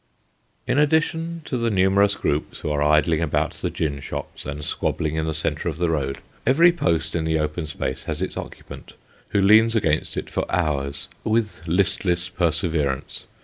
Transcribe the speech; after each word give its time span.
In 0.65 0.79
addition 0.79 1.43
to 1.45 1.59
the 1.59 1.69
numerous 1.69 2.15
groups 2.15 2.61
who 2.61 2.71
are 2.71 2.81
idling 2.81 3.21
about 3.21 3.53
the 3.53 3.69
gin 3.69 3.99
shops 3.99 4.47
and 4.47 4.65
squabbling 4.65 5.15
in 5.15 5.27
the 5.27 5.33
centre 5.35 5.69
of 5.69 5.77
the 5.77 5.91
road, 5.91 6.17
every 6.43 6.71
post 6.71 7.15
in 7.15 7.23
the 7.23 7.37
open 7.37 7.67
space 7.67 8.05
has 8.05 8.19
its 8.19 8.35
occupant, 8.35 8.93
who 9.29 9.39
leans 9.39 9.75
against 9.75 10.17
it 10.17 10.27
for 10.27 10.51
hours, 10.51 11.07
with 11.23 11.67
listless 11.67 12.29
per 12.29 12.49
severance. 12.49 13.27